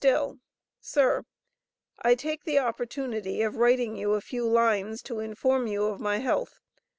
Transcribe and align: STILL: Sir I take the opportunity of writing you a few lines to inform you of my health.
STILL: 0.03 0.39
Sir 0.79 1.25
I 2.01 2.15
take 2.15 2.43
the 2.43 2.57
opportunity 2.57 3.43
of 3.43 3.57
writing 3.57 3.95
you 3.95 4.13
a 4.13 4.19
few 4.21 4.47
lines 4.49 5.03
to 5.03 5.19
inform 5.19 5.67
you 5.67 5.85
of 5.85 5.99
my 5.99 6.17
health. 6.17 6.59